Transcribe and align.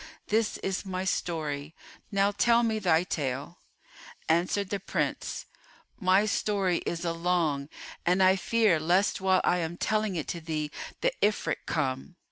This 0.29 0.57
is 0.63 0.83
my 0.83 1.03
story: 1.05 1.75
now 2.11 2.31
tell 2.31 2.63
me 2.63 2.79
thy 2.79 3.03
tale." 3.03 3.59
Answered 4.27 4.71
the 4.71 4.79
Prince, 4.79 5.45
"My 5.99 6.25
story 6.25 6.79
is 6.87 7.05
a 7.05 7.13
long 7.13 7.69
and 8.03 8.23
I 8.23 8.35
fear 8.35 8.79
lest 8.79 9.21
while 9.21 9.41
I 9.43 9.57
am 9.59 9.77
telling 9.77 10.15
it 10.15 10.27
to 10.29 10.41
thee 10.41 10.71
the 11.01 11.13
Ifrit 11.21 11.67
come." 11.67 12.15